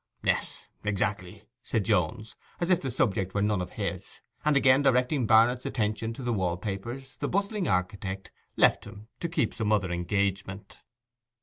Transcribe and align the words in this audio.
'Yes, 0.23 0.67
exactly,' 0.83 1.43
said 1.61 1.85
Jones, 1.85 2.35
as 2.59 2.71
if 2.71 2.81
the 2.81 2.89
subject 2.89 3.35
were 3.35 3.41
none 3.43 3.61
of 3.61 3.73
his. 3.73 4.19
And 4.43 4.57
again 4.57 4.81
directing 4.81 5.27
Barnet's 5.27 5.63
attention 5.63 6.11
to 6.13 6.23
the 6.23 6.33
wall 6.33 6.57
papers, 6.57 7.17
the 7.17 7.29
bustling 7.29 7.67
architect 7.67 8.31
left 8.57 8.85
him 8.85 9.09
to 9.19 9.29
keep 9.29 9.53
some 9.53 9.71
other 9.71 9.91
engagement. 9.91 10.81